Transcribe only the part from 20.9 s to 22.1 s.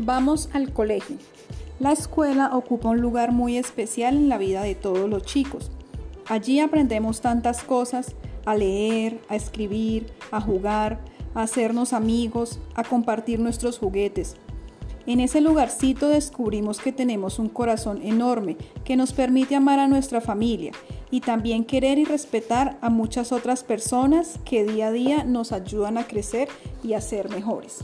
y también querer y